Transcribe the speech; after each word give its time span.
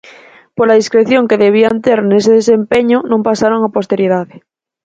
Pola 0.57 0.77
discreción 0.81 1.27
que 1.29 1.41
debían 1.45 1.77
ter 1.85 1.99
nese 2.09 2.31
desempeño 2.39 2.97
non 3.11 3.25
pasaron 3.27 3.65
á 3.67 3.69
posteridade. 3.77 4.35